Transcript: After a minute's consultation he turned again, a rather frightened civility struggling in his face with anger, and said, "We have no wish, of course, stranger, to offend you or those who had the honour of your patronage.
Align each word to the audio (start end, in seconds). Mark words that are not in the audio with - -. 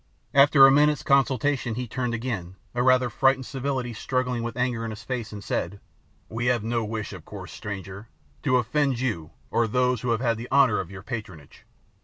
After 0.33 0.65
a 0.65 0.71
minute's 0.71 1.03
consultation 1.03 1.75
he 1.75 1.87
turned 1.87 2.15
again, 2.15 2.55
a 2.73 2.81
rather 2.81 3.07
frightened 3.07 3.45
civility 3.45 3.93
struggling 3.93 4.43
in 4.43 4.45
his 4.45 5.03
face 5.03 5.31
with 5.31 5.37
anger, 5.37 5.37
and 5.37 5.43
said, 5.43 5.79
"We 6.27 6.47
have 6.47 6.63
no 6.63 6.83
wish, 6.83 7.13
of 7.13 7.23
course, 7.23 7.51
stranger, 7.51 8.07
to 8.41 8.57
offend 8.57 8.99
you 8.99 9.29
or 9.51 9.67
those 9.67 10.01
who 10.01 10.09
had 10.09 10.37
the 10.37 10.49
honour 10.51 10.79
of 10.79 10.89
your 10.89 11.03
patronage. 11.03 11.65